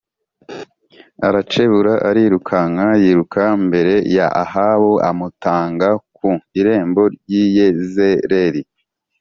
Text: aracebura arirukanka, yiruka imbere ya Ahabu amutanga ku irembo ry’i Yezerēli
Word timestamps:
aracebura 1.27 1.93
arirukanka, 2.09 2.87
yiruka 3.03 3.41
imbere 3.61 3.93
ya 4.15 4.27
Ahabu 4.43 4.91
amutanga 5.09 5.89
ku 6.15 6.29
irembo 6.59 7.01
ry’i 7.15 7.43
Yezerēli 7.57 8.61